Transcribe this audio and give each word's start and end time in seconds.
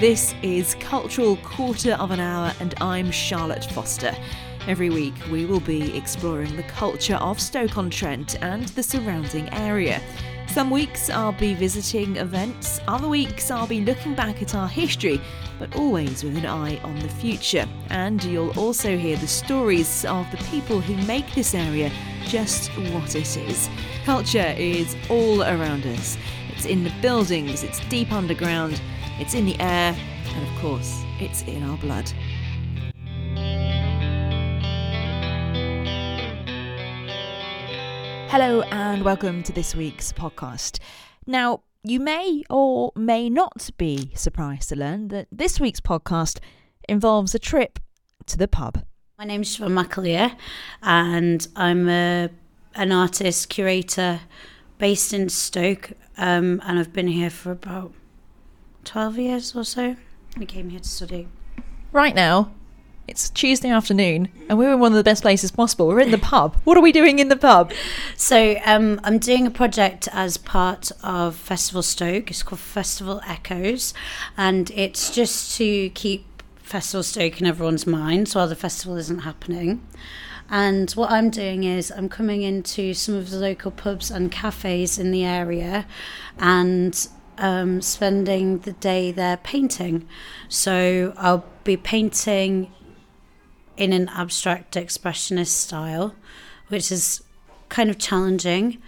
This 0.00 0.32
is 0.42 0.76
Cultural 0.76 1.36
Quarter 1.38 1.94
of 1.94 2.12
an 2.12 2.20
Hour, 2.20 2.52
and 2.60 2.72
I'm 2.80 3.10
Charlotte 3.10 3.64
Foster. 3.64 4.14
Every 4.68 4.90
week, 4.90 5.14
we 5.28 5.44
will 5.44 5.58
be 5.58 5.96
exploring 5.96 6.54
the 6.54 6.62
culture 6.62 7.16
of 7.16 7.40
Stoke-on-Trent 7.40 8.40
and 8.40 8.68
the 8.68 8.82
surrounding 8.84 9.52
area. 9.52 10.00
Some 10.46 10.70
weeks 10.70 11.10
I'll 11.10 11.32
be 11.32 11.52
visiting 11.54 12.14
events, 12.14 12.78
other 12.86 13.08
weeks 13.08 13.50
I'll 13.50 13.66
be 13.66 13.80
looking 13.80 14.14
back 14.14 14.40
at 14.40 14.54
our 14.54 14.68
history, 14.68 15.20
but 15.58 15.74
always 15.74 16.22
with 16.22 16.36
an 16.36 16.46
eye 16.46 16.78
on 16.84 16.96
the 17.00 17.08
future. 17.08 17.66
And 17.90 18.22
you'll 18.22 18.56
also 18.56 18.96
hear 18.96 19.16
the 19.16 19.26
stories 19.26 20.04
of 20.04 20.30
the 20.30 20.36
people 20.44 20.80
who 20.80 20.94
make 21.08 21.34
this 21.34 21.56
area 21.56 21.90
just 22.22 22.70
what 22.92 23.16
it 23.16 23.36
is. 23.36 23.68
Culture 24.04 24.54
is 24.56 24.94
all 25.10 25.42
around 25.42 25.84
us. 25.86 26.16
It's 26.50 26.66
in 26.66 26.84
the 26.84 26.94
buildings, 27.02 27.64
it's 27.64 27.80
deep 27.88 28.12
underground, 28.12 28.80
it's 29.18 29.34
in 29.34 29.44
the 29.44 29.58
air, 29.58 29.96
and 30.28 30.48
of 30.48 30.62
course, 30.62 31.02
it's 31.18 31.42
in 31.42 31.64
our 31.64 31.76
blood. 31.78 32.08
Hello, 38.30 38.62
and 38.70 39.04
welcome 39.04 39.42
to 39.42 39.52
this 39.52 39.74
week's 39.74 40.12
podcast. 40.12 40.78
Now, 41.26 41.62
you 41.82 41.98
may 41.98 42.44
or 42.48 42.92
may 42.94 43.28
not 43.28 43.70
be 43.76 44.12
surprised 44.14 44.68
to 44.68 44.76
learn 44.76 45.08
that 45.08 45.26
this 45.32 45.58
week's 45.58 45.80
podcast 45.80 46.38
involves 46.88 47.34
a 47.34 47.40
trip 47.40 47.80
to 48.26 48.38
the 48.38 48.46
pub. 48.46 48.84
My 49.18 49.24
name's 49.24 49.56
Siobhan 49.56 49.84
McAleer, 49.84 50.36
and 50.80 51.48
I'm 51.56 51.88
a, 51.88 52.30
an 52.76 52.92
artist 52.92 53.48
curator 53.48 54.20
based 54.78 55.12
in 55.12 55.28
Stoke, 55.28 55.90
um, 56.16 56.62
and 56.64 56.78
I've 56.78 56.92
been 56.92 57.08
here 57.08 57.30
for 57.30 57.50
about 57.50 57.92
12 58.84 59.18
years 59.18 59.54
or 59.54 59.64
so. 59.64 59.96
We 60.36 60.46
came 60.46 60.70
here 60.70 60.80
to 60.80 60.88
study. 60.88 61.28
Right 61.92 62.14
now, 62.14 62.52
it's 63.08 63.30
Tuesday 63.30 63.70
afternoon, 63.70 64.28
and 64.48 64.58
we're 64.58 64.74
in 64.74 64.80
one 64.80 64.92
of 64.92 64.96
the 64.96 65.02
best 65.04 65.22
places 65.22 65.50
possible. 65.50 65.88
We're 65.88 66.00
in 66.00 66.10
the 66.10 66.18
pub. 66.18 66.56
What 66.64 66.76
are 66.76 66.82
we 66.82 66.92
doing 66.92 67.18
in 67.18 67.28
the 67.28 67.36
pub? 67.36 67.72
So, 68.16 68.56
um, 68.66 69.00
I'm 69.04 69.18
doing 69.18 69.46
a 69.46 69.50
project 69.50 70.08
as 70.12 70.36
part 70.36 70.90
of 71.02 71.36
Festival 71.36 71.82
Stoke. 71.82 72.30
It's 72.30 72.42
called 72.42 72.58
Festival 72.60 73.22
Echoes, 73.26 73.94
and 74.36 74.70
it's 74.72 75.14
just 75.14 75.56
to 75.56 75.88
keep 75.90 76.42
Festival 76.56 77.02
Stoke 77.02 77.40
in 77.40 77.46
everyone's 77.46 77.86
minds 77.86 78.34
while 78.34 78.48
the 78.48 78.56
festival 78.56 78.96
isn't 78.96 79.20
happening. 79.20 79.86
And 80.50 80.90
what 80.92 81.10
I'm 81.10 81.30
doing 81.30 81.64
is 81.64 81.90
I'm 81.90 82.08
coming 82.08 82.42
into 82.42 82.92
some 82.92 83.14
of 83.14 83.30
the 83.30 83.36
local 83.36 83.70
pubs 83.70 84.10
and 84.10 84.32
cafes 84.32 84.98
in 84.98 85.10
the 85.10 85.24
area 85.24 85.86
and 86.38 87.08
um, 87.38 87.80
spending 87.80 88.58
the 88.58 88.72
day 88.72 89.10
there 89.10 89.36
painting. 89.38 90.06
So 90.48 91.14
I'll 91.16 91.44
be 91.64 91.76
painting 91.76 92.70
in 93.76 93.92
an 93.92 94.08
abstract 94.08 94.74
expressionist 94.74 95.48
style, 95.48 96.14
which 96.68 96.92
is 96.92 97.22
kind 97.68 97.90
of 97.90 97.98
challenging, 97.98 98.78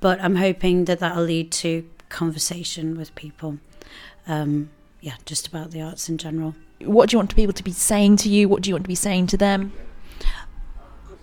but 0.00 0.20
I'm 0.20 0.36
hoping 0.36 0.86
that 0.86 0.98
that'll 0.98 1.24
lead 1.24 1.52
to 1.52 1.88
conversation 2.08 2.96
with 2.96 3.14
people. 3.14 3.58
Um, 4.26 4.70
yeah, 5.00 5.14
just 5.24 5.46
about 5.46 5.70
the 5.70 5.82
arts 5.82 6.08
in 6.08 6.18
general. 6.18 6.54
What 6.80 7.08
do 7.08 7.14
you 7.14 7.18
want 7.18 7.34
people 7.34 7.52
to 7.52 7.62
be 7.62 7.72
saying 7.72 8.16
to 8.18 8.28
you? 8.28 8.48
What 8.48 8.62
do 8.62 8.70
you 8.70 8.74
want 8.74 8.84
to 8.84 8.88
be 8.88 8.94
saying 8.94 9.28
to 9.28 9.36
them? 9.36 9.72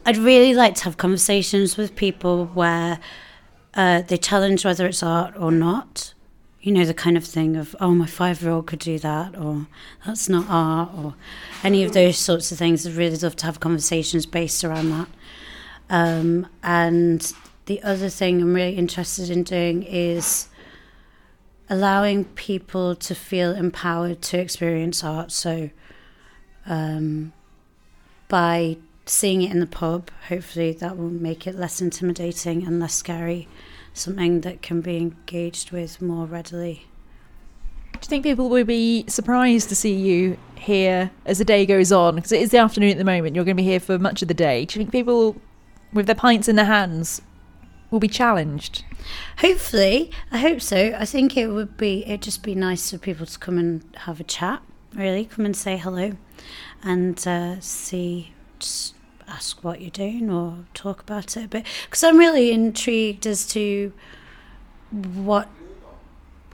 I'd 0.05 0.17
really 0.17 0.53
like 0.53 0.75
to 0.75 0.83
have 0.85 0.97
conversations 0.97 1.77
with 1.77 1.95
people 1.95 2.45
where 2.47 2.99
uh, 3.73 4.01
they 4.01 4.17
challenge 4.17 4.65
whether 4.65 4.85
it's 4.85 5.03
art 5.03 5.35
or 5.37 5.51
not. 5.51 6.13
You 6.61 6.71
know, 6.71 6.85
the 6.85 6.93
kind 6.93 7.17
of 7.17 7.25
thing 7.25 7.55
of, 7.55 7.75
oh, 7.79 7.91
my 7.91 8.05
five 8.05 8.41
year 8.41 8.51
old 8.51 8.67
could 8.67 8.79
do 8.79 8.99
that, 8.99 9.35
or 9.37 9.65
that's 10.05 10.29
not 10.29 10.45
art, 10.47 10.89
or 10.95 11.15
any 11.63 11.83
of 11.83 11.93
those 11.93 12.17
sorts 12.17 12.51
of 12.51 12.57
things. 12.57 12.85
I'd 12.85 12.93
really 12.93 13.17
love 13.17 13.35
to 13.37 13.45
have 13.47 13.59
conversations 13.59 14.25
based 14.25 14.63
around 14.63 14.91
that. 14.91 15.07
Um, 15.89 16.47
and 16.63 17.33
the 17.65 17.81
other 17.83 18.09
thing 18.09 18.41
I'm 18.41 18.53
really 18.53 18.75
interested 18.75 19.29
in 19.29 19.43
doing 19.43 19.83
is 19.83 20.49
allowing 21.69 22.25
people 22.25 22.95
to 22.95 23.15
feel 23.15 23.55
empowered 23.55 24.21
to 24.21 24.39
experience 24.39 25.03
art. 25.03 25.31
So, 25.31 25.69
um, 26.65 27.33
by 28.27 28.77
seeing 29.05 29.41
it 29.41 29.51
in 29.51 29.59
the 29.59 29.67
pub, 29.67 30.11
hopefully 30.27 30.73
that 30.73 30.97
will 30.97 31.09
make 31.09 31.47
it 31.47 31.55
less 31.55 31.81
intimidating 31.81 32.65
and 32.65 32.79
less 32.79 32.93
scary, 32.93 33.47
something 33.93 34.41
that 34.41 34.61
can 34.61 34.81
be 34.81 34.97
engaged 34.97 35.71
with 35.71 36.01
more 36.01 36.25
readily. 36.25 36.87
Do 37.93 37.99
you 38.01 38.07
think 38.07 38.23
people 38.23 38.49
will 38.49 38.63
be 38.63 39.05
surprised 39.07 39.69
to 39.69 39.75
see 39.75 39.93
you 39.93 40.37
here 40.55 41.11
as 41.25 41.37
the 41.37 41.45
day 41.45 41.65
goes 41.65 41.91
on? 41.91 42.15
Because 42.15 42.31
it 42.31 42.41
is 42.41 42.51
the 42.51 42.57
afternoon 42.57 42.91
at 42.91 42.97
the 42.97 43.03
moment, 43.03 43.35
you're 43.35 43.45
going 43.45 43.57
to 43.57 43.61
be 43.61 43.67
here 43.67 43.79
for 43.79 43.99
much 43.99 44.21
of 44.21 44.27
the 44.27 44.33
day. 44.33 44.65
Do 44.65 44.79
you 44.79 44.85
think 44.85 44.91
people, 44.91 45.35
with 45.93 46.07
their 46.07 46.15
pints 46.15 46.47
in 46.47 46.55
their 46.55 46.65
hands, 46.65 47.21
will 47.91 47.99
be 47.99 48.07
challenged? 48.07 48.83
Hopefully, 49.39 50.11
I 50.31 50.39
hope 50.39 50.61
so. 50.61 50.95
I 50.97 51.05
think 51.05 51.37
it 51.37 51.47
would 51.47 51.77
be, 51.77 52.03
it'd 52.05 52.23
just 52.23 52.43
be 52.43 52.55
nice 52.55 52.89
for 52.89 52.97
people 52.97 53.25
to 53.25 53.37
come 53.37 53.57
and 53.57 53.83
have 53.97 54.19
a 54.19 54.23
chat, 54.23 54.63
really, 54.95 55.25
come 55.25 55.45
and 55.45 55.55
say 55.55 55.77
hello 55.77 56.13
and 56.83 57.27
uh, 57.27 57.59
see, 57.59 58.33
just 58.59 58.95
ask 59.31 59.63
what 59.63 59.81
you're 59.81 59.89
doing 59.89 60.29
or 60.29 60.65
talk 60.73 61.01
about 61.01 61.37
it 61.37 61.45
a 61.45 61.47
bit. 61.47 61.65
Because 61.85 62.03
I'm 62.03 62.17
really 62.17 62.51
intrigued 62.51 63.25
as 63.25 63.45
to 63.47 63.93
what 64.91 65.49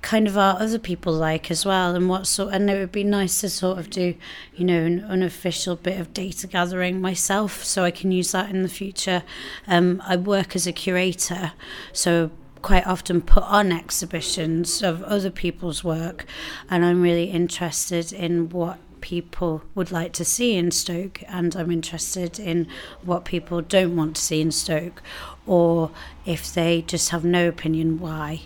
kind 0.02 0.28
of 0.28 0.38
art 0.38 0.62
other 0.62 0.80
people 0.80 1.12
like 1.12 1.50
as 1.52 1.66
well 1.66 1.96
and 1.96 2.08
what 2.08 2.28
sort 2.28 2.54
and 2.54 2.70
it 2.70 2.80
would 2.80 2.92
be 2.92 3.04
nice 3.04 3.42
to 3.42 3.50
sort 3.50 3.80
of 3.80 3.90
do 3.90 4.16
you 4.56 4.64
know 4.64 4.86
an 4.86 5.04
unofficial 5.04 5.76
bit 5.76 6.00
of 6.00 6.14
data 6.14 6.46
gathering 6.48 7.02
myself 7.02 7.64
so 7.64 7.84
I 7.84 7.92
can 7.92 8.12
use 8.12 8.32
that 8.32 8.50
in 8.50 8.62
the 8.62 8.70
future 8.70 9.24
um, 9.68 10.02
I 10.06 10.16
work 10.16 10.56
as 10.56 10.68
a 10.68 10.72
curator 10.72 11.54
so 11.92 12.32
quite 12.62 12.86
often 12.86 13.22
put 13.22 13.44
on 13.44 13.72
exhibitions 13.72 14.84
of 14.84 15.04
other 15.04 15.32
people's 15.32 15.84
work 15.84 16.26
and 16.70 16.86
I'm 16.86 17.02
really 17.02 17.32
interested 17.32 18.14
in 18.14 18.50
what 18.50 18.78
people 19.08 19.62
would 19.74 19.90
like 19.90 20.12
to 20.12 20.26
see 20.26 20.56
in 20.56 20.70
Stoke, 20.70 21.24
and 21.30 21.56
I'm 21.56 21.72
interested 21.72 22.38
in 22.40 22.68
what 23.04 23.24
people 23.24 23.62
don't 23.62 23.96
want 23.96 24.18
to 24.18 24.22
see 24.22 24.42
in 24.42 24.52
Stoke, 24.52 25.02
or 25.46 25.92
if 26.26 26.54
they 26.54 26.82
just 26.82 27.12
have 27.12 27.24
no 27.24 27.48
opinion, 27.48 28.02
why. 28.02 28.42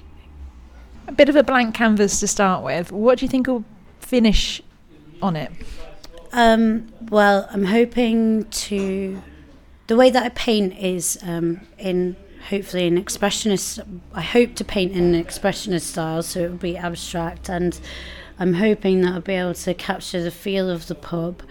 A 1.07 1.13
bit 1.13 1.29
of 1.29 1.35
a 1.35 1.41
blank 1.41 1.73
canvas 1.73 2.19
to 2.19 2.27
start 2.27 2.63
with. 2.63 2.91
What 2.91 3.17
do 3.17 3.25
you 3.25 3.29
think 3.29 3.47
will 3.47 3.65
finish 4.01 4.61
on 5.19 5.35
it? 5.35 5.51
Um, 6.31 6.89
well, 7.09 7.47
I'm 7.49 7.65
hoping 7.65 8.45
to. 8.45 9.19
The 9.87 9.95
way 9.95 10.11
that 10.11 10.23
I 10.23 10.29
paint 10.29 10.77
is 10.77 11.17
um, 11.23 11.61
in 11.79 12.15
hopefully 12.51 12.85
an 12.85 13.03
expressionist. 13.03 13.83
I 14.13 14.21
hope 14.21 14.53
to 14.55 14.63
paint 14.63 14.91
in 14.91 15.15
an 15.15 15.23
expressionist 15.23 15.87
style, 15.93 16.21
so 16.21 16.41
it 16.41 16.49
will 16.51 16.57
be 16.57 16.77
abstract 16.77 17.49
and 17.49 17.79
I'm 18.41 18.55
hoping 18.55 19.01
that 19.01 19.13
I'll 19.13 19.21
be 19.21 19.35
able 19.35 19.53
to 19.53 19.73
capture 19.75 20.23
the 20.23 20.31
feel 20.31 20.67
of 20.67 20.87
the 20.87 20.95
pub. 20.95 21.43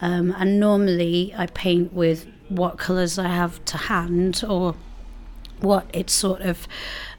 Um, 0.00 0.34
and 0.38 0.58
normally 0.58 1.34
I 1.36 1.44
paint 1.44 1.92
with 1.92 2.26
what 2.48 2.78
colours 2.78 3.18
I 3.18 3.28
have 3.28 3.62
to 3.66 3.76
hand 3.76 4.42
or 4.48 4.74
what 5.60 5.90
it's 5.92 6.14
sort 6.14 6.40
of 6.40 6.66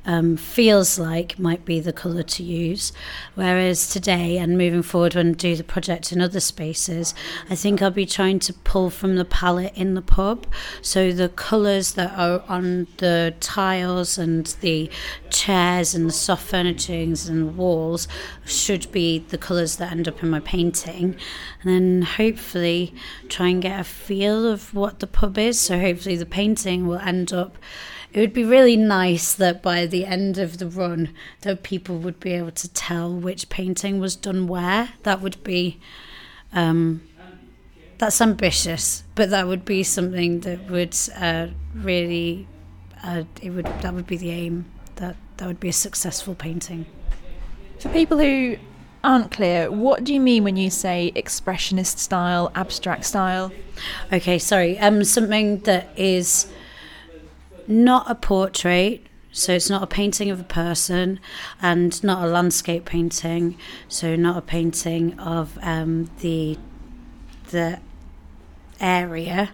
um, 0.05 0.37
feels 0.37 0.97
like 0.97 1.37
might 1.37 1.65
be 1.65 1.79
the 1.79 1.93
colour 1.93 2.23
to 2.23 2.43
use. 2.43 2.91
Whereas 3.35 3.89
today 3.89 4.37
and 4.37 4.57
moving 4.57 4.81
forward 4.81 5.15
when 5.15 5.29
I 5.29 5.33
do 5.33 5.55
the 5.55 5.63
project 5.63 6.11
in 6.11 6.21
other 6.21 6.39
spaces, 6.39 7.13
I 7.49 7.55
think 7.55 7.81
I'll 7.81 7.91
be 7.91 8.05
trying 8.05 8.39
to 8.39 8.53
pull 8.53 8.89
from 8.89 9.15
the 9.15 9.25
palette 9.25 9.73
in 9.75 9.93
the 9.93 10.01
pub. 10.01 10.47
So 10.81 11.11
the 11.11 11.29
colours 11.29 11.93
that 11.93 12.17
are 12.17 12.43
on 12.47 12.87
the 12.97 13.33
tiles 13.39 14.17
and 14.17 14.47
the 14.61 14.89
chairs 15.29 15.93
and 15.93 16.07
the 16.07 16.13
soft 16.13 16.47
furnishings 16.47 17.27
and 17.27 17.55
walls 17.57 18.07
should 18.45 18.91
be 18.91 19.19
the 19.19 19.37
colours 19.37 19.75
that 19.77 19.91
end 19.91 20.07
up 20.07 20.23
in 20.23 20.29
my 20.29 20.39
painting. 20.39 21.15
And 21.61 21.73
then 21.73 22.01
hopefully 22.01 22.93
try 23.27 23.49
and 23.49 23.61
get 23.61 23.79
a 23.79 23.83
feel 23.83 24.47
of 24.47 24.73
what 24.73 24.99
the 24.99 25.07
pub 25.07 25.37
is. 25.37 25.59
So 25.59 25.79
hopefully 25.79 26.15
the 26.15 26.25
painting 26.25 26.87
will 26.87 26.99
end 26.99 27.33
up 27.33 27.57
it 28.11 28.19
would 28.19 28.33
be 28.33 28.43
really 28.43 28.75
nice 28.75 29.33
that 29.33 29.61
by 29.61 29.85
the 29.85 30.05
end 30.05 30.37
of 30.37 30.57
the 30.57 30.67
run 30.67 31.13
that 31.41 31.63
people 31.63 31.97
would 31.97 32.19
be 32.19 32.31
able 32.33 32.51
to 32.51 32.67
tell 32.69 33.13
which 33.13 33.49
painting 33.49 33.99
was 33.99 34.15
done 34.15 34.47
where. 34.47 34.89
That 35.03 35.21
would 35.21 35.43
be 35.43 35.79
um, 36.53 37.01
that's 37.99 38.21
ambitious 38.21 39.03
but 39.13 39.29
that 39.29 39.45
would 39.47 39.65
be 39.65 39.83
something 39.83 40.39
that 40.39 40.71
would 40.71 40.95
uh, 41.15 41.47
really 41.75 42.47
uh, 43.03 43.23
it 43.41 43.51
would 43.51 43.65
that 43.65 43.93
would 43.93 44.07
be 44.07 44.17
the 44.17 44.31
aim 44.31 44.65
that 44.95 45.15
that 45.37 45.47
would 45.47 45.59
be 45.59 45.69
a 45.69 45.73
successful 45.73 46.33
painting. 46.33 46.85
For 47.79 47.89
people 47.89 48.17
who 48.17 48.57
aren't 49.03 49.31
clear 49.31 49.69
what 49.71 50.03
do 50.03 50.13
you 50.13 50.19
mean 50.19 50.43
when 50.43 50.57
you 50.57 50.69
say 50.69 51.11
expressionist 51.15 51.99
style 51.99 52.51
abstract 52.55 53.05
style? 53.05 53.51
Okay 54.11 54.39
sorry 54.39 54.79
um 54.79 55.03
something 55.03 55.59
that 55.59 55.89
is 55.95 56.47
not 57.69 58.09
a 58.09 58.15
portrait, 58.15 59.05
So 59.31 59.53
it's 59.53 59.69
not 59.69 59.83
a 59.83 59.87
painting 59.87 60.31
of 60.31 60.39
a 60.39 60.43
person 60.43 61.19
and 61.61 62.03
not 62.03 62.27
a 62.27 62.27
landscape 62.27 62.83
painting. 62.83 63.57
So 63.87 64.15
not 64.15 64.37
a 64.37 64.41
painting 64.41 65.17
of 65.19 65.57
um, 65.61 66.09
the 66.21 66.57
the 67.51 67.79
area. 68.81 69.51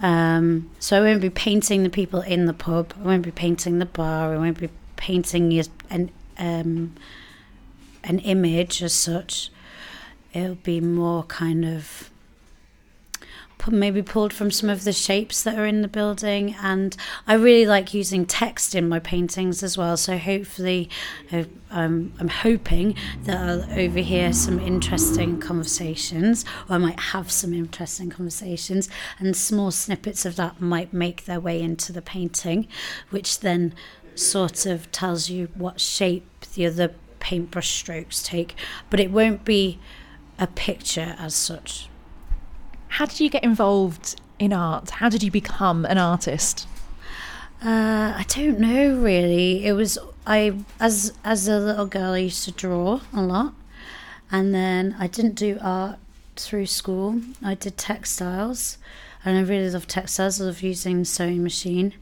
Um, 0.00 0.70
so 0.80 0.98
I 0.98 1.00
won't 1.00 1.20
be 1.20 1.30
painting 1.30 1.84
the 1.84 1.90
people 1.90 2.20
in 2.22 2.46
the 2.46 2.52
pub. 2.52 2.94
I 2.98 3.06
won't 3.06 3.22
be 3.22 3.30
painting 3.30 3.78
the 3.78 3.86
bar. 3.86 4.34
I 4.34 4.38
won't 4.38 4.58
be 4.58 4.70
painting 4.96 5.62
an 5.88 6.10
um, 6.36 6.96
an 8.02 8.18
image 8.18 8.82
as 8.82 8.92
such. 8.92 9.50
It'll 10.32 10.56
be 10.56 10.80
more 10.80 11.22
kind 11.24 11.64
of 11.64 12.10
maybe 13.68 14.02
pulled 14.02 14.32
from 14.32 14.50
some 14.50 14.70
of 14.70 14.84
the 14.84 14.92
shapes 14.92 15.42
that 15.42 15.58
are 15.58 15.66
in 15.66 15.82
the 15.82 15.88
building. 15.88 16.54
And 16.62 16.96
I 17.26 17.34
really 17.34 17.66
like 17.66 17.92
using 17.92 18.24
text 18.24 18.74
in 18.74 18.88
my 18.88 18.98
paintings 18.98 19.62
as 19.62 19.76
well. 19.76 19.96
So 19.96 20.18
hopefully, 20.18 20.88
uh, 21.32 21.44
um, 21.70 22.12
I'm 22.18 22.28
hoping 22.28 22.96
that 23.24 23.36
I'll 23.36 23.78
overhear 23.78 24.32
some 24.32 24.58
interesting 24.58 25.38
conversations, 25.40 26.44
or 26.68 26.76
I 26.76 26.78
might 26.78 27.00
have 27.00 27.30
some 27.30 27.52
interesting 27.52 28.10
conversations, 28.10 28.88
and 29.18 29.36
small 29.36 29.70
snippets 29.70 30.24
of 30.24 30.36
that 30.36 30.60
might 30.60 30.92
make 30.92 31.26
their 31.26 31.40
way 31.40 31.60
into 31.60 31.92
the 31.92 32.02
painting, 32.02 32.66
which 33.10 33.40
then 33.40 33.74
sort 34.14 34.66
of 34.66 34.90
tells 34.90 35.28
you 35.28 35.48
what 35.54 35.80
shape 35.80 36.26
the 36.54 36.66
other 36.66 36.94
paintbrush 37.20 37.70
strokes 37.70 38.22
take. 38.22 38.54
But 38.88 39.00
it 39.00 39.10
won't 39.10 39.44
be 39.44 39.78
a 40.38 40.46
picture 40.46 41.14
as 41.18 41.34
such. 41.34 41.89
How 42.90 43.06
did 43.06 43.20
you 43.20 43.30
get 43.30 43.44
involved 43.44 44.20
in 44.38 44.52
art? 44.52 44.90
How 44.90 45.08
did 45.08 45.22
you 45.22 45.30
become 45.30 45.84
an 45.86 45.96
artist? 45.96 46.66
Uh, 47.64 48.14
I 48.16 48.24
don't 48.28 48.58
know 48.58 48.96
really. 48.96 49.64
It 49.64 49.72
was 49.72 49.98
I 50.26 50.54
as 50.78 51.12
as 51.24 51.48
a 51.48 51.58
little 51.58 51.86
girl 51.86 52.12
I 52.12 52.18
used 52.18 52.44
to 52.44 52.52
draw 52.52 53.00
a 53.12 53.22
lot, 53.22 53.54
and 54.30 54.54
then 54.54 54.96
I 54.98 55.06
didn't 55.06 55.34
do 55.34 55.58
art 55.62 55.98
through 56.36 56.66
school. 56.66 57.20
I 57.42 57.54
did 57.54 57.76
textiles, 57.76 58.76
and 59.24 59.38
I 59.38 59.42
really 59.42 59.70
love 59.70 59.86
textiles. 59.86 60.40
I 60.40 60.44
love 60.44 60.62
using 60.62 61.04
sewing 61.04 61.42
machine, 61.42 61.94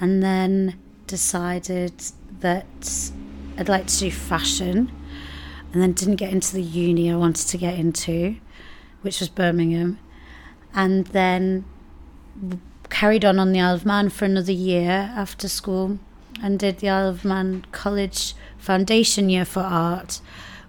and 0.00 0.22
then 0.22 0.78
decided 1.06 1.94
that 2.40 3.10
I'd 3.56 3.68
like 3.68 3.86
to 3.86 3.98
do 3.98 4.10
fashion, 4.10 4.92
and 5.72 5.80
then 5.82 5.92
didn't 5.92 6.16
get 6.16 6.32
into 6.32 6.52
the 6.52 6.62
uni 6.62 7.10
I 7.10 7.16
wanted 7.16 7.46
to 7.48 7.56
get 7.56 7.78
into, 7.78 8.36
which 9.02 9.20
was 9.20 9.28
Birmingham, 9.28 9.98
and 10.78 11.08
then 11.08 11.64
carried 12.88 13.24
on 13.24 13.40
on 13.40 13.50
the 13.50 13.60
Isle 13.60 13.74
of 13.74 13.84
Man 13.84 14.08
for 14.10 14.26
another 14.26 14.52
year 14.52 15.12
after 15.12 15.48
school 15.48 15.98
and 16.40 16.56
did 16.56 16.78
the 16.78 16.88
Isle 16.88 17.08
of 17.08 17.24
Man 17.24 17.66
College 17.72 18.36
Foundation 18.58 19.28
year 19.28 19.44
for 19.44 19.58
art, 19.58 20.20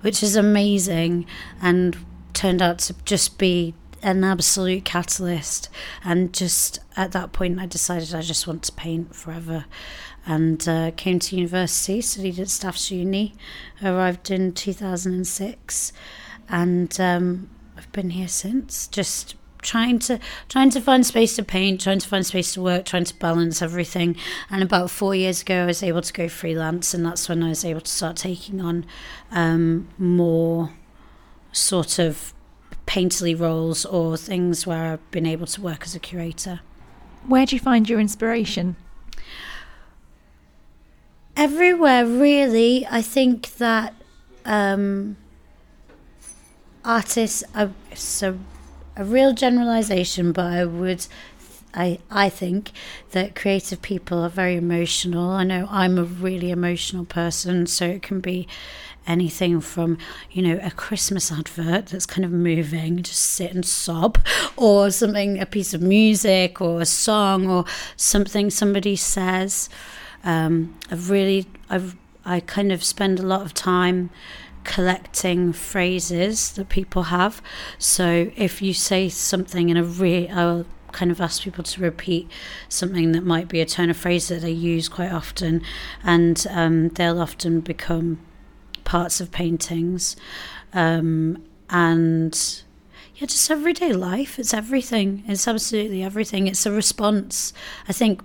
which 0.02 0.24
is 0.24 0.36
amazing 0.36 1.28
and 1.62 1.96
turned 2.34 2.60
out 2.60 2.80
to 2.80 2.96
just 3.06 3.38
be 3.38 3.76
an 4.02 4.24
absolute 4.24 4.84
catalyst. 4.84 5.70
And 6.04 6.34
just 6.34 6.80
at 6.98 7.12
that 7.12 7.32
point, 7.32 7.60
I 7.60 7.68
decided 7.68 8.16
I 8.16 8.22
just 8.22 8.48
want 8.48 8.64
to 8.64 8.72
paint 8.72 9.16
forever. 9.16 9.66
And 10.26 10.68
uh, 10.68 10.90
came 10.98 11.20
to 11.20 11.36
university, 11.36 12.02
studied 12.02 12.40
at 12.40 12.50
Staffs 12.50 12.90
Uni, 12.90 13.36
arrived 13.84 14.32
in 14.32 14.54
2006, 14.54 15.94
and 16.50 17.00
um, 17.00 17.50
I've 17.78 17.92
been 17.92 18.12
here 18.12 18.28
since, 18.28 18.88
just 18.88 19.36
trying 19.62 20.00
to 20.00 20.20
trying 20.48 20.70
to 20.72 20.82
find 20.82 21.06
space 21.06 21.36
to 21.36 21.44
paint, 21.44 21.82
trying 21.82 22.00
to 22.00 22.08
find 22.08 22.26
space 22.26 22.54
to 22.54 22.62
work, 22.62 22.86
trying 22.86 23.06
to 23.06 23.16
balance 23.16 23.62
everything. 23.62 24.16
And 24.50 24.64
about 24.64 24.90
four 24.90 25.16
years 25.16 25.42
ago, 25.42 25.64
I 25.64 25.66
was 25.66 25.84
able 25.84 26.02
to 26.02 26.14
go 26.14 26.28
freelance, 26.28 26.94
and 26.94 27.06
that's 27.06 27.30
when 27.30 27.44
I 27.44 27.50
was 27.50 27.66
able 27.66 27.82
to 27.82 27.92
start 27.92 28.18
taking 28.18 28.62
on 28.62 28.86
um, 29.32 29.88
more 29.98 30.72
sort 31.52 32.00
of 32.00 32.34
painterly 32.86 33.40
roles 33.40 33.86
or 33.86 34.18
things 34.18 34.66
where 34.66 34.94
I've 34.94 35.12
been 35.12 35.26
able 35.26 35.46
to 35.48 35.62
work 35.62 35.84
as 35.84 35.96
a 35.96 36.00
curator. 36.00 36.62
Where 37.28 37.46
do 37.46 37.56
you 37.56 37.60
find 37.60 37.88
your 37.88 38.00
inspiration? 38.00 38.76
Everywhere, 41.36 42.06
really. 42.06 42.88
I 42.90 43.02
think 43.02 43.58
that 43.58 43.94
um, 44.46 45.18
artists 46.84 47.44
are 47.54 47.72
so 47.94 48.40
a 49.00 49.06
real 49.06 49.34
generalization, 49.34 50.34
but 50.34 50.46
I 50.46 50.66
would 50.66 51.08
I 51.74 52.00
I 52.12 52.30
think 52.30 52.72
that 53.12 53.34
creative 53.34 53.82
people 53.82 54.20
are 54.20 54.30
very 54.30 54.58
emotional. 54.58 55.30
I 55.30 55.46
know 55.46 55.68
I'm 55.72 55.98
a 55.98 56.04
really 56.04 56.52
emotional 56.52 57.06
person, 57.06 57.66
so 57.66 57.86
it 57.86 58.02
can 58.02 58.20
be 58.20 58.46
anything 59.08 59.62
from 59.62 59.98
you 60.32 60.42
know 60.42 60.60
a 60.62 60.72
Christmas 60.72 61.32
advert 61.32 61.88
that's 61.88 62.06
kind 62.06 62.26
of 62.26 62.32
moving, 62.32 63.02
just 63.02 63.22
sit 63.22 63.54
and 63.54 63.66
sob, 63.66 64.20
or 64.58 64.92
something 64.92 65.40
a 65.40 65.46
piece 65.46 65.74
of 65.74 65.82
music 65.82 66.60
or 66.60 66.82
a 66.82 66.86
song 66.86 67.50
or 67.50 67.64
something 67.96 68.50
somebody 68.50 68.98
says. 68.98 69.70
Um, 70.26 70.78
I've 70.92 71.10
really 71.10 71.48
I've 71.70 71.96
I 72.26 72.42
kind 72.42 72.74
of 72.74 72.84
spend 72.84 73.18
a 73.20 73.24
lot 73.24 73.44
of 73.44 73.54
time 73.54 74.10
collecting 74.64 75.54
phrases 75.54 76.52
that 76.54 76.70
people 76.70 77.04
have. 77.04 77.42
So 77.78 78.32
if 78.36 78.62
you 78.62 78.74
say 78.74 79.10
something 79.10 79.70
in 79.70 79.78
a 79.78 79.84
real, 79.84 80.28
I'll 80.32 80.66
kind 80.92 81.12
of 81.12 81.22
ask 81.22 81.44
people 81.44 81.64
to 81.64 81.82
repeat 81.82 82.30
something 82.68 83.12
that 83.12 83.24
might 83.24 83.48
be 83.48 83.62
a 83.62 83.66
turn 83.66 83.90
of 83.90 83.98
phrase 83.98 84.28
that 84.30 84.42
they 84.42 84.52
use 84.52 84.90
quite 84.90 85.12
often, 85.12 85.62
and 86.04 86.46
um, 86.50 86.90
they'll 86.90 87.22
often 87.22 87.60
become 87.62 88.20
parts 88.84 89.22
of 89.22 89.32
paintings. 89.32 90.16
Um, 90.74 91.44
and 91.70 92.64
yeah, 93.16 93.28
just 93.28 93.52
everyday 93.52 93.94
life. 93.94 94.40
It's 94.40 94.54
everything. 94.54 95.24
It's 95.28 95.48
absolutely 95.48 96.02
everything. 96.04 96.48
It's 96.48 96.66
a 96.66 96.72
response. 96.72 97.54
I 97.88 97.94
think 97.94 98.22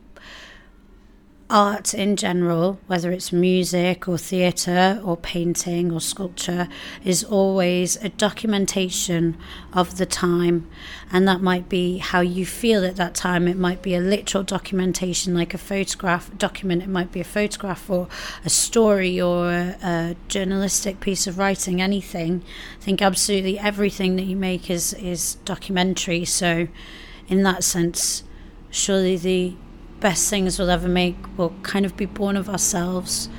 art 1.54 1.94
in 1.94 2.16
general, 2.16 2.80
whether 2.88 3.12
it's 3.12 3.32
music 3.32 4.08
or 4.08 4.18
theatre 4.18 5.00
or 5.04 5.16
painting 5.16 5.92
or 5.92 6.00
sculpture, 6.00 6.66
is 7.04 7.22
always 7.22 7.94
a 8.02 8.08
documentation 8.08 9.36
of 9.72 9.96
the 9.96 10.04
time. 10.04 10.68
And 11.12 11.28
that 11.28 11.40
might 11.40 11.68
be 11.68 11.98
how 11.98 12.22
you 12.22 12.44
feel 12.44 12.84
at 12.84 12.96
that 12.96 13.14
time. 13.14 13.46
It 13.46 13.56
might 13.56 13.82
be 13.82 13.94
a 13.94 14.00
literal 14.00 14.42
documentation, 14.42 15.32
like 15.32 15.54
a 15.54 15.58
photograph 15.58 16.36
document. 16.36 16.82
It 16.82 16.88
might 16.88 17.12
be 17.12 17.20
a 17.20 17.24
photograph 17.24 17.88
or 17.88 18.08
a 18.44 18.50
story 18.50 19.20
or 19.20 19.52
a, 19.52 19.76
a 19.80 20.16
journalistic 20.26 20.98
piece 20.98 21.28
of 21.28 21.38
writing, 21.38 21.80
anything. 21.80 22.42
I 22.80 22.82
think 22.82 23.00
absolutely 23.00 23.60
everything 23.60 24.16
that 24.16 24.24
you 24.24 24.34
make 24.34 24.68
is, 24.68 24.92
is 24.94 25.36
documentary. 25.44 26.24
So, 26.24 26.66
in 27.28 27.44
that 27.44 27.62
sense, 27.62 28.24
surely 28.70 29.16
the 29.16 29.54
best 30.04 30.28
things 30.28 30.58
we'll 30.58 30.68
ever 30.68 30.86
make 30.86 31.16
will 31.38 31.54
kind 31.62 31.86
of 31.86 31.96
be 31.96 32.04
born 32.04 32.36
of 32.36 32.46
ourselves. 32.46 33.30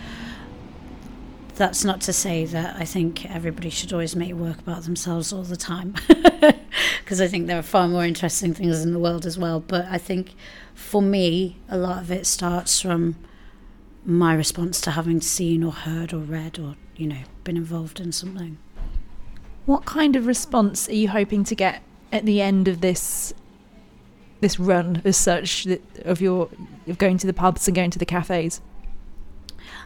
That's 1.58 1.86
not 1.86 2.02
to 2.02 2.12
say 2.12 2.44
that 2.44 2.76
I 2.76 2.86
think 2.86 3.24
everybody 3.30 3.70
should 3.70 3.94
always 3.94 4.16
make 4.16 4.34
work 4.34 4.58
about 4.58 4.82
themselves 4.82 5.32
all 5.32 5.44
the 5.44 5.56
time, 5.56 5.94
because 7.02 7.22
I 7.22 7.28
think 7.28 7.46
there 7.46 7.60
are 7.60 7.62
far 7.62 7.88
more 7.88 8.04
interesting 8.04 8.56
things 8.56 8.84
in 8.84 8.94
the 8.94 9.00
world 9.00 9.28
as 9.28 9.38
well. 9.38 9.60
But 9.60 9.86
I 9.92 10.00
think 10.00 10.34
for 10.74 11.04
me, 11.04 11.58
a 11.70 11.78
lot 11.78 12.02
of 12.02 12.10
it 12.10 12.26
starts 12.26 12.82
from 12.82 13.16
my 14.04 14.34
response 14.34 14.82
to 14.82 14.92
having 14.92 15.22
seen 15.22 15.64
or 15.64 15.72
heard 15.72 16.14
or 16.14 16.20
read 16.20 16.58
or, 16.58 16.78
you 16.96 17.06
know, 17.06 17.22
been 17.44 17.58
involved 17.58 18.00
in 18.00 18.12
something. 18.12 18.58
What 19.68 19.86
kind 19.86 20.16
of 20.16 20.26
response 20.26 20.90
are 20.90 20.96
you 20.96 21.10
hoping 21.10 21.44
to 21.44 21.54
get 21.54 21.84
at 22.12 22.26
the 22.26 22.42
end 22.42 22.68
of 22.68 22.82
this 22.82 23.36
this 24.42 24.60
run 24.60 25.02
as 25.06 25.18
such 25.18 25.68
of 26.04 26.22
your 26.22 26.50
of 26.88 26.98
going 26.98 27.18
to 27.18 27.28
the 27.28 27.34
pubs 27.34 27.68
and 27.68 27.76
going 27.76 27.92
to 27.92 28.00
the 28.00 28.06
cafes? 28.06 28.62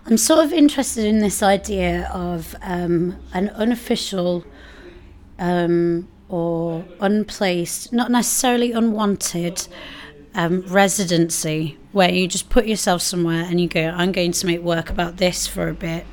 I'm 0.06 0.18
sort 0.18 0.44
of 0.44 0.54
interested 0.54 1.06
in 1.06 1.20
this 1.20 1.44
idea 1.44 2.10
of 2.14 2.56
um, 2.62 3.18
an 3.34 3.50
unofficial 3.50 4.46
um, 5.38 6.08
or 6.30 6.86
unplaced, 7.00 7.92
not 7.92 8.12
necessarily 8.12 8.72
unwanted 8.72 9.68
um, 10.36 10.62
residency 10.68 11.78
where 11.92 12.12
you 12.12 12.28
just 12.28 12.50
put 12.50 12.66
yourself 12.68 13.02
somewhere 13.02 13.44
and 13.44 13.60
you 13.60 13.68
go, 13.68 13.90
I'm 13.90 14.12
going 14.12 14.32
to 14.32 14.46
make 14.46 14.62
work 14.62 14.90
about 14.90 15.18
this 15.18 15.48
for 15.48 15.70
a 15.70 15.74
bit. 15.74 16.06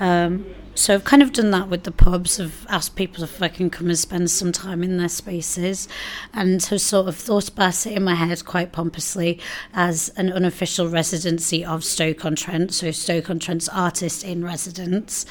Um, 0.00 0.46
so 0.78 0.94
I've 0.94 1.04
kind 1.04 1.22
of 1.22 1.32
done 1.32 1.50
that 1.50 1.68
with 1.68 1.82
the 1.82 1.90
pubs. 1.90 2.38
I've 2.38 2.64
asked 2.68 2.94
people 2.94 3.24
if 3.24 3.42
I 3.42 3.48
can 3.48 3.68
come 3.68 3.88
and 3.88 3.98
spend 3.98 4.30
some 4.30 4.52
time 4.52 4.84
in 4.84 4.96
their 4.96 5.08
spaces 5.08 5.88
and 6.32 6.62
have 6.62 6.80
sort 6.80 7.08
of 7.08 7.16
thought 7.16 7.48
about 7.48 7.84
it 7.84 7.94
in 7.94 8.04
my 8.04 8.14
head 8.14 8.44
quite 8.44 8.70
pompously 8.70 9.40
as 9.74 10.10
an 10.10 10.32
unofficial 10.32 10.88
residency 10.88 11.64
of 11.64 11.82
Stoke-on-Trent. 11.82 12.72
So 12.72 12.92
Stoke-on-Trent's 12.92 13.68
artist 13.70 14.22
in 14.22 14.44
residence. 14.44 15.26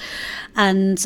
And 0.53 1.05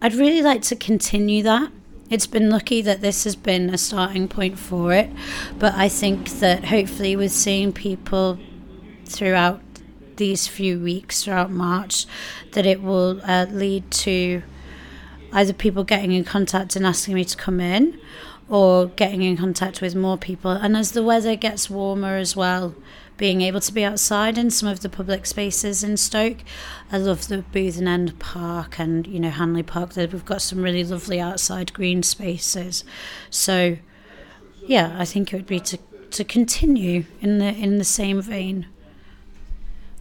I'd 0.00 0.14
really 0.14 0.40
like 0.40 0.62
to 0.62 0.76
continue 0.76 1.42
that. 1.42 1.72
It's 2.10 2.28
been 2.28 2.50
lucky 2.50 2.80
that 2.82 3.00
this 3.00 3.24
has 3.24 3.34
been 3.34 3.70
a 3.70 3.78
starting 3.78 4.28
point 4.28 4.56
for 4.56 4.92
it, 4.92 5.10
but 5.58 5.74
I 5.74 5.88
think 5.88 6.28
that 6.38 6.66
hopefully 6.66 7.16
with 7.16 7.32
seeing 7.32 7.72
people 7.72 8.38
throughout 9.04 9.62
these 10.16 10.46
few 10.46 10.78
weeks 10.80 11.24
throughout 11.24 11.50
March 11.50 12.06
that 12.52 12.66
it 12.66 12.82
will 12.82 13.20
uh, 13.24 13.46
lead 13.50 13.90
to 13.90 14.42
either 15.32 15.52
people 15.52 15.84
getting 15.84 16.12
in 16.12 16.24
contact 16.24 16.76
and 16.76 16.86
asking 16.86 17.14
me 17.14 17.24
to 17.24 17.36
come 17.36 17.60
in 17.60 18.00
or 18.48 18.86
getting 18.86 19.22
in 19.22 19.36
contact 19.36 19.80
with 19.80 19.94
more 19.94 20.16
people. 20.16 20.50
And 20.50 20.76
as 20.76 20.92
the 20.92 21.02
weather 21.02 21.34
gets 21.34 21.68
warmer 21.68 22.16
as 22.16 22.36
well, 22.36 22.74
being 23.16 23.42
able 23.42 23.60
to 23.60 23.72
be 23.72 23.84
outside 23.84 24.36
in 24.36 24.50
some 24.50 24.68
of 24.68 24.80
the 24.80 24.88
public 24.88 25.24
spaces 25.26 25.84
in 25.84 25.96
Stoke. 25.96 26.38
I 26.90 26.98
love 26.98 27.28
the 27.28 27.44
Bootham 27.52 27.86
End 27.86 28.18
Park 28.18 28.78
and, 28.78 29.06
you 29.06 29.20
know, 29.20 29.30
Hanley 29.30 29.62
Park. 29.62 29.94
We've 29.96 30.24
got 30.24 30.42
some 30.42 30.62
really 30.62 30.82
lovely 30.82 31.20
outside 31.20 31.72
green 31.72 32.02
spaces. 32.02 32.84
So, 33.30 33.78
yeah, 34.66 34.96
I 34.98 35.04
think 35.04 35.32
it 35.32 35.36
would 35.36 35.46
be 35.46 35.60
to, 35.60 35.78
to 36.10 36.24
continue 36.24 37.04
in 37.20 37.38
the 37.38 37.54
in 37.54 37.78
the 37.78 37.84
same 37.84 38.20
vein. 38.20 38.66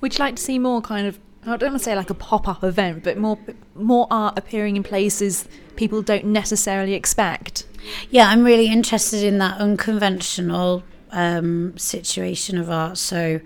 Would 0.03 0.19
you 0.19 0.25
like 0.25 0.35
to 0.35 0.43
see 0.43 0.59
more 0.59 0.81
kind 0.81 1.07
of 1.07 1.17
I 1.45 1.55
don't 1.55 1.71
want 1.71 1.79
to 1.79 1.85
say 1.85 1.95
like 1.95 2.09
a 2.09 2.13
pop-up 2.13 2.61
event, 2.61 3.05
but 3.05 3.17
more 3.17 3.39
more 3.73 4.05
art 4.11 4.37
appearing 4.37 4.75
in 4.75 4.83
places 4.83 5.47
people 5.77 6.01
don't 6.01 6.25
necessarily 6.25 6.93
expect. 6.93 7.65
Yeah, 8.09 8.27
I'm 8.27 8.43
really 8.43 8.67
interested 8.67 9.23
in 9.23 9.37
that 9.37 9.59
unconventional 9.59 10.83
um, 11.11 11.77
situation 11.77 12.57
of 12.57 12.69
art. 12.69 12.97
So, 12.97 13.39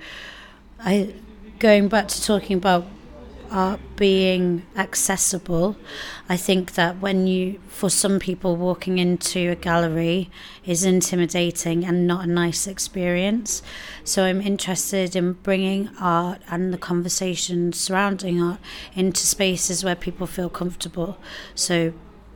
I 0.80 1.14
going 1.60 1.90
back 1.90 2.08
to 2.08 2.24
talking 2.24 2.58
about 2.58 2.88
art 3.52 3.80
being 3.96 4.64
accessible, 4.76 5.76
I 6.30 6.38
think 6.38 6.74
that 6.74 7.00
when 7.00 7.28
you, 7.28 7.60
for 7.68 7.90
some 7.90 8.20
people, 8.20 8.56
walking 8.56 8.98
into 9.00 9.52
a 9.52 9.56
gallery 9.56 10.30
is 10.66 10.84
intimidating 10.84 11.86
and 11.86 12.08
not 12.08 12.26
a 12.26 12.28
nice 12.28 12.68
experience. 12.68 13.62
So 14.04 14.26
I'm 14.26 14.42
interested 14.42 15.16
in 15.16 15.34
bringing 15.34 15.90
art 16.00 16.42
and 16.50 16.74
the 16.74 16.78
conversation 16.78 17.74
surrounding 17.74 18.42
art 18.42 18.60
into 18.96 19.26
spaces 19.26 19.84
where 19.84 19.96
people 19.96 20.28
feel 20.28 20.50
comfortable. 20.50 21.18
So 21.56 21.94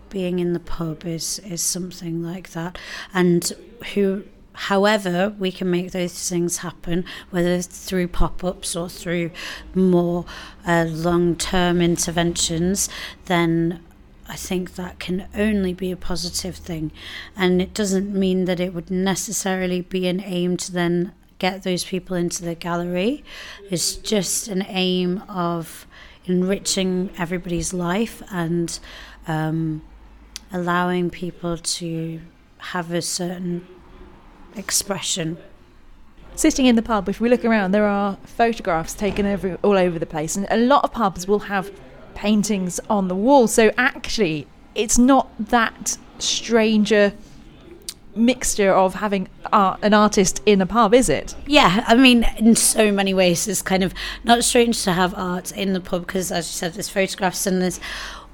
being 0.10 0.40
in 0.40 0.54
the 0.54 0.60
pub 0.60 1.06
is 1.06 1.40
is 1.40 1.62
something 1.62 2.22
like 2.22 2.52
that, 2.52 2.78
and 3.14 3.54
who 3.94 4.24
However, 4.66 5.34
we 5.40 5.52
can 5.52 5.72
make 5.72 5.90
those 5.90 6.30
things 6.30 6.58
happen, 6.58 7.04
whether 7.32 7.64
through 7.64 8.10
pop 8.10 8.44
ups 8.44 8.76
or 8.76 8.90
through 8.90 9.32
more 9.74 10.24
uh, 10.68 10.86
long 10.88 11.36
term 11.36 11.82
interventions, 11.82 12.88
then 13.26 13.82
I 14.30 14.36
think 14.36 14.76
that 14.76 15.00
can 15.00 15.28
only 15.36 15.74
be 15.74 15.92
a 15.92 15.98
positive 15.98 16.58
thing. 16.58 16.92
And 17.36 17.60
it 17.60 17.74
doesn't 17.74 18.14
mean 18.14 18.46
that 18.46 18.60
it 18.60 18.72
would 18.76 18.92
necessarily 18.92 19.82
be 19.82 20.08
an 20.08 20.22
aim 20.24 20.58
to 20.58 20.72
then 20.72 21.14
get 21.40 21.64
those 21.64 21.84
people 21.84 22.16
into 22.16 22.46
the 22.46 22.54
gallery. 22.54 23.24
It's 23.72 23.96
just 23.96 24.48
an 24.48 24.64
aim 24.68 25.24
of 25.28 25.88
enriching 26.26 27.10
everybody's 27.18 27.74
life 27.74 28.22
and 28.30 28.80
um, 29.28 29.82
allowing 30.54 31.10
people 31.10 31.58
to 31.58 32.22
have 32.60 32.92
a 32.92 33.02
certain 33.02 33.66
expression. 34.56 35.38
Sitting 36.36 36.66
in 36.66 36.76
the 36.76 36.82
pub, 36.82 37.10
if 37.10 37.20
we 37.20 37.30
look 37.30 37.44
around, 37.44 37.72
there 37.72 37.86
are 37.86 38.18
photographs 38.24 38.94
taken 38.94 39.26
every, 39.26 39.56
all 39.56 39.78
over 39.78 40.00
the 40.00 40.06
place, 40.06 40.36
and 40.36 40.48
a 40.50 40.58
lot 40.58 40.84
of 40.84 40.92
pubs 40.92 41.28
will 41.28 41.40
have 41.40 41.72
paintings 42.16 42.80
on 42.90 43.08
the 43.08 43.16
wall. 43.16 43.48
So 43.48 43.72
actually, 43.78 44.48
it's 44.76 44.98
not 44.98 45.30
that 45.40 45.98
stranger 46.20 47.14
mixture 48.16 48.72
of 48.72 48.96
having 48.96 49.28
art, 49.52 49.80
an 49.82 49.94
artist 49.94 50.42
in 50.46 50.62
a 50.62 50.66
pub, 50.66 50.94
is 50.94 51.10
it? 51.10 51.36
Yeah, 51.48 51.84
I 51.88 51.96
mean, 51.96 52.26
in 52.38 52.56
so 52.56 52.92
many 52.92 53.14
ways, 53.14 53.48
it's 53.48 53.62
kind 53.62 53.84
of 53.84 53.94
not 54.24 54.44
strange 54.44 54.84
to 54.84 54.94
have 54.94 55.14
art 55.16 55.52
in 55.52 55.74
the 55.74 55.80
pub 55.80 56.06
because, 56.06 56.32
as 56.32 56.48
you 56.48 56.54
said, 56.54 56.74
there's 56.74 56.90
photographs 56.90 57.46
and 57.46 57.62
there's 57.62 57.80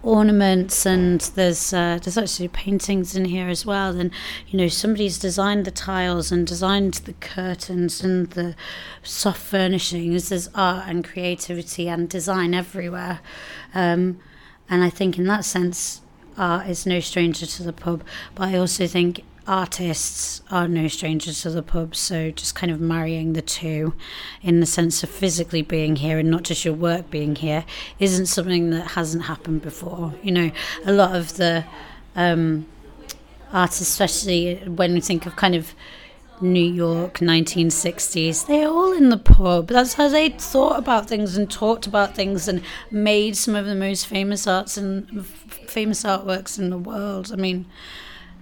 ornaments 0.03 0.85
and 0.85 1.21
there's 1.35 1.73
uh, 1.73 1.99
there's 2.01 2.17
actually 2.17 2.47
paintings 2.47 3.15
in 3.15 3.25
here 3.25 3.47
as 3.47 3.65
well. 3.65 3.99
And 3.99 4.11
you 4.47 4.57
know 4.57 4.67
somebody's 4.67 5.17
designed 5.17 5.65
the 5.65 5.71
tiles 5.71 6.31
and 6.31 6.45
designed 6.45 6.95
the 6.95 7.13
curtains 7.13 8.03
and 8.03 8.29
the 8.31 8.55
soft 9.03 9.41
furnishings. 9.41 10.29
There's 10.29 10.49
art 10.55 10.85
and 10.87 11.03
creativity 11.03 11.89
and 11.89 12.09
design 12.09 12.53
everywhere. 12.53 13.19
Um, 13.73 14.19
and 14.69 14.83
I 14.83 14.89
think 14.89 15.17
in 15.17 15.25
that 15.25 15.45
sense 15.45 16.01
art 16.37 16.67
is 16.67 16.85
no 16.85 16.99
stranger 16.99 17.45
to 17.45 17.63
the 17.63 17.73
pub. 17.73 18.03
But 18.35 18.49
I 18.49 18.57
also 18.57 18.87
think 18.87 19.23
artists 19.47 20.41
are 20.51 20.67
no 20.67 20.87
strangers 20.87 21.41
to 21.41 21.49
the 21.49 21.63
pub, 21.63 21.95
so 21.95 22.31
just 22.31 22.53
kind 22.53 22.71
of 22.71 22.79
marrying 22.79 23.33
the 23.33 23.41
two 23.41 23.93
in 24.41 24.59
the 24.59 24.65
sense 24.65 25.03
of 25.03 25.09
physically 25.09 25.61
being 25.61 25.95
here 25.95 26.19
and 26.19 26.29
not 26.29 26.43
just 26.43 26.65
your 26.65 26.73
work 26.73 27.09
being 27.09 27.35
here 27.35 27.65
isn't 27.99 28.25
something 28.25 28.69
that 28.71 28.91
hasn't 28.91 29.23
happened 29.23 29.61
before. 29.61 30.13
You 30.21 30.31
know, 30.31 30.51
a 30.85 30.91
lot 30.91 31.15
of 31.15 31.37
the 31.37 31.65
um, 32.15 32.67
artists, 33.51 33.81
especially 33.81 34.57
when 34.67 34.93
we 34.93 34.99
think 34.99 35.25
of 35.25 35.35
kind 35.35 35.55
of 35.55 35.73
New 36.39 36.59
York 36.59 37.19
1960s, 37.19 38.45
they're 38.45 38.67
all 38.67 38.91
in 38.91 39.09
the 39.09 39.17
pub. 39.17 39.69
That's 39.69 39.93
how 39.93 40.09
they 40.09 40.29
thought 40.29 40.77
about 40.77 41.07
things 41.07 41.35
and 41.35 41.49
talked 41.49 41.87
about 41.87 42.15
things 42.15 42.47
and 42.47 42.61
made 42.91 43.35
some 43.35 43.55
of 43.55 43.65
the 43.65 43.73
most 43.73 44.05
famous 44.05 44.45
arts 44.45 44.77
and 44.77 45.25
famous 45.25 46.03
artworks 46.03 46.59
in 46.59 46.69
the 46.69 46.77
world. 46.77 47.31
I 47.31 47.37
mean, 47.37 47.65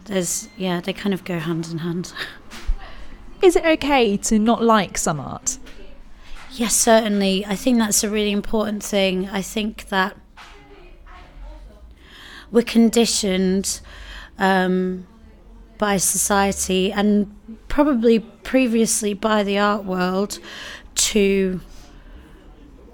there's 0.05 0.49
yeah, 0.57 0.81
they 0.81 0.93
kind 0.93 1.13
of 1.13 1.23
go 1.23 1.39
hand 1.39 1.67
in 1.71 1.79
hand. 1.79 2.13
Is 3.41 3.55
it 3.55 3.65
okay 3.65 4.17
to 4.17 4.39
not 4.39 4.63
like 4.63 4.97
some 4.97 5.19
art? 5.19 5.59
Yes, 6.51 6.73
certainly. 6.73 7.45
I 7.45 7.55
think 7.55 7.77
that's 7.77 8.03
a 8.03 8.09
really 8.09 8.31
important 8.31 8.81
thing. 8.81 9.27
I 9.27 9.41
think 9.41 9.89
that 9.89 10.15
we're 12.49 12.63
conditioned 12.63 13.81
um, 14.39 15.05
by 15.77 15.97
society 15.97 16.91
and 16.91 17.35
probably 17.67 18.19
previously 18.19 19.13
by 19.13 19.43
the 19.43 19.57
art 19.57 19.83
world 19.83 20.39
to 20.95 21.59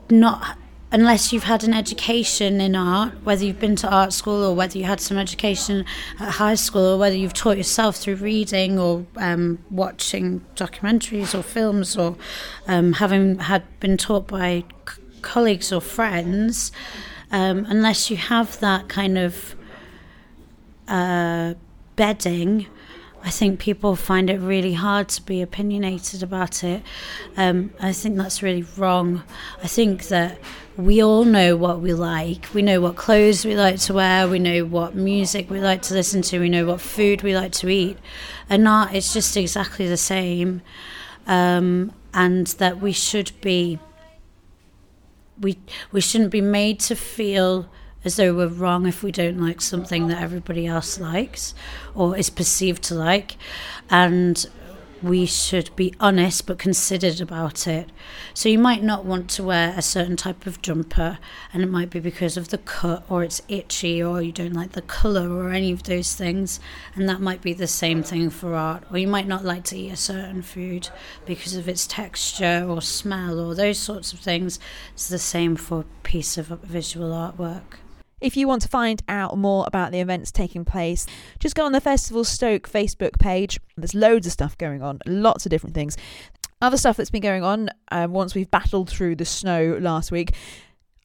not 0.09 0.57
unless 0.91 1.31
you've 1.31 1.43
had 1.43 1.63
an 1.63 1.73
education 1.73 2.59
in 2.59 2.75
art, 2.75 3.13
whether 3.23 3.45
you've 3.45 3.59
been 3.59 3.77
to 3.77 3.89
art 3.89 4.11
school 4.11 4.43
or 4.43 4.53
whether 4.53 4.77
you 4.77 4.83
had 4.83 4.99
some 4.99 5.17
education 5.17 5.85
at 6.19 6.31
high 6.33 6.55
school 6.55 6.85
or 6.93 6.97
whether 6.97 7.15
you've 7.15 7.33
taught 7.33 7.57
yourself 7.57 7.95
through 7.95 8.15
reading 8.15 8.77
or 8.77 9.05
um, 9.15 9.59
watching 9.69 10.41
documentaries 10.55 11.37
or 11.37 11.41
films 11.41 11.95
or 11.95 12.17
um, 12.67 12.93
having 12.93 13.39
had 13.39 13.63
been 13.79 13.95
taught 13.95 14.27
by 14.27 14.65
c- 14.89 15.01
colleagues 15.21 15.71
or 15.71 15.79
friends, 15.79 16.71
um, 17.31 17.65
unless 17.69 18.11
you 18.11 18.17
have 18.17 18.59
that 18.59 18.89
kind 18.89 19.17
of 19.17 19.55
uh, 20.89 21.53
bedding 21.95 22.67
I 23.23 23.29
think 23.29 23.59
people 23.59 23.95
find 23.95 24.29
it 24.29 24.39
really 24.39 24.73
hard 24.73 25.07
to 25.09 25.21
be 25.21 25.41
opinionated 25.41 26.23
about 26.23 26.63
it. 26.63 26.81
Um, 27.37 27.71
I 27.79 27.93
think 27.93 28.17
that's 28.17 28.41
really 28.41 28.65
wrong. 28.77 29.23
I 29.63 29.67
think 29.67 30.07
that 30.07 30.39
we 30.75 31.03
all 31.03 31.23
know 31.23 31.55
what 31.55 31.81
we 31.81 31.93
like. 31.93 32.47
We 32.53 32.63
know 32.63 32.81
what 32.81 32.95
clothes 32.95 33.45
we 33.45 33.55
like 33.55 33.79
to 33.81 33.93
wear. 33.93 34.27
We 34.27 34.39
know 34.39 34.65
what 34.65 34.95
music 34.95 35.49
we 35.49 35.59
like 35.59 35.83
to 35.83 35.93
listen 35.93 36.23
to. 36.23 36.39
We 36.39 36.49
know 36.49 36.65
what 36.65 36.81
food 36.81 37.21
we 37.21 37.35
like 37.35 37.51
to 37.53 37.69
eat. 37.69 37.99
And 38.49 38.67
art 38.67 38.93
is 38.95 39.13
just 39.13 39.37
exactly 39.37 39.87
the 39.87 39.97
same. 39.97 40.61
Um, 41.27 41.93
and 42.13 42.47
that 42.47 42.79
we 42.81 42.91
should 42.91 43.31
be, 43.41 43.77
we, 45.39 45.59
we 45.91 46.01
shouldn't 46.01 46.31
be 46.31 46.41
made 46.41 46.79
to 46.81 46.95
feel 46.95 47.69
as 48.03 48.15
though 48.15 48.33
we're 48.33 48.47
wrong 48.47 48.85
if 48.85 49.03
we 49.03 49.11
don't 49.11 49.39
like 49.39 49.61
something 49.61 50.07
that 50.07 50.21
everybody 50.21 50.65
else 50.67 50.99
likes 50.99 51.53
or 51.93 52.17
is 52.17 52.29
perceived 52.29 52.83
to 52.83 52.95
like. 52.95 53.37
And 53.89 54.45
we 55.01 55.25
should 55.25 55.75
be 55.75 55.93
honest 55.99 56.45
but 56.45 56.59
considered 56.59 57.19
about 57.19 57.67
it. 57.67 57.89
So 58.33 58.49
you 58.49 58.59
might 58.59 58.83
not 58.83 59.03
want 59.03 59.29
to 59.31 59.43
wear 59.43 59.73
a 59.75 59.81
certain 59.81 60.15
type 60.15 60.45
of 60.45 60.61
jumper, 60.61 61.17
and 61.51 61.63
it 61.63 61.69
might 61.69 61.89
be 61.89 61.99
because 61.99 62.37
of 62.37 62.49
the 62.49 62.59
cut, 62.59 63.03
or 63.09 63.23
it's 63.23 63.41
itchy, 63.47 64.01
or 64.01 64.21
you 64.21 64.31
don't 64.31 64.53
like 64.53 64.73
the 64.73 64.81
colour, 64.81 65.29
or 65.29 65.51
any 65.51 65.71
of 65.71 65.83
those 65.83 66.13
things. 66.13 66.59
And 66.95 67.09
that 67.09 67.19
might 67.19 67.41
be 67.41 67.53
the 67.53 67.67
same 67.67 68.03
thing 68.03 68.29
for 68.29 68.53
art. 68.53 68.83
Or 68.91 68.97
you 68.97 69.07
might 69.07 69.27
not 69.27 69.43
like 69.43 69.63
to 69.65 69.77
eat 69.77 69.91
a 69.91 69.97
certain 69.97 70.43
food 70.43 70.89
because 71.25 71.55
of 71.55 71.67
its 71.67 71.87
texture 71.87 72.65
or 72.67 72.81
smell, 72.81 73.39
or 73.39 73.55
those 73.55 73.79
sorts 73.79 74.13
of 74.13 74.19
things. 74.19 74.59
It's 74.93 75.09
the 75.09 75.19
same 75.19 75.55
for 75.55 75.81
a 75.81 76.03
piece 76.03 76.37
of 76.37 76.47
visual 76.47 77.09
artwork. 77.09 77.79
If 78.21 78.37
you 78.37 78.47
want 78.47 78.61
to 78.61 78.67
find 78.67 79.01
out 79.09 79.35
more 79.35 79.65
about 79.67 79.91
the 79.91 79.99
events 79.99 80.31
taking 80.31 80.63
place, 80.63 81.07
just 81.39 81.55
go 81.55 81.65
on 81.65 81.71
the 81.71 81.81
Festival 81.81 82.23
Stoke 82.23 82.69
Facebook 82.69 83.17
page. 83.19 83.59
There's 83.75 83.95
loads 83.95 84.27
of 84.27 84.33
stuff 84.33 84.55
going 84.59 84.83
on, 84.83 84.99
lots 85.07 85.45
of 85.45 85.49
different 85.49 85.73
things. 85.73 85.97
Other 86.61 86.77
stuff 86.77 86.97
that's 86.97 87.09
been 87.09 87.23
going 87.23 87.43
on 87.43 87.69
uh, 87.91 88.07
once 88.07 88.35
we've 88.35 88.51
battled 88.51 88.91
through 88.91 89.15
the 89.15 89.25
snow 89.25 89.77
last 89.81 90.11
week. 90.11 90.35